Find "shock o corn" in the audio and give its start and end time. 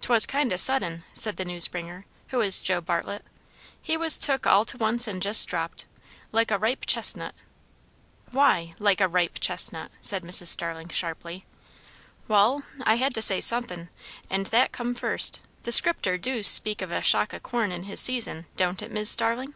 17.02-17.70